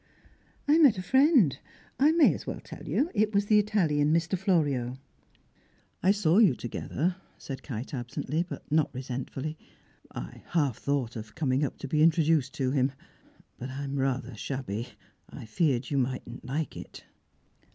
[0.67, 1.59] "I met a friend.
[1.99, 4.35] I may as well tell you; it was the Italian, Mr.
[4.35, 4.97] Florio."
[6.01, 9.59] "I saw you together," said Kite absently, but not resentfully.
[10.11, 12.93] "I half thought of coming up to be introduced to him.
[13.59, 14.87] But I'm rather shabby,
[15.29, 17.03] I feared you mightn't like it."